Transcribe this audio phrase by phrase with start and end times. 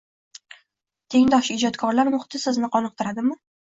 [1.17, 3.43] Tengdosh ijodkorlar muhiti sizni qoniqtiradimi?